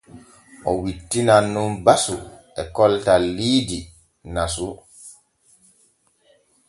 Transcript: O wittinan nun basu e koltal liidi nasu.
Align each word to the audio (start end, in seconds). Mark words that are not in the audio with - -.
O 0.69 0.71
wittinan 0.83 1.45
nun 1.53 1.71
basu 1.85 2.17
e 2.61 2.63
koltal 2.77 3.23
liidi 3.37 3.79
nasu. 4.33 4.69